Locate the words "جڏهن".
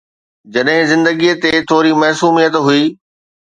0.53-0.81